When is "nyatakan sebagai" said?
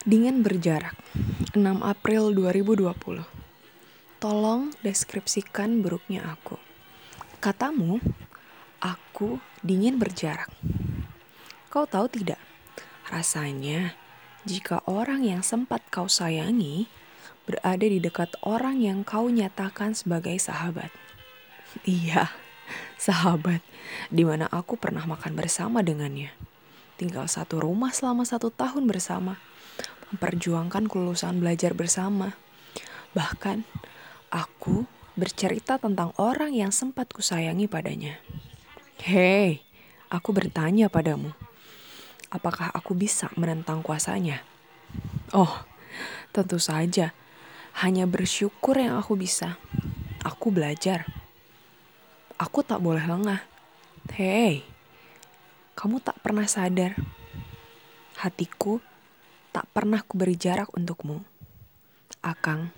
19.28-20.40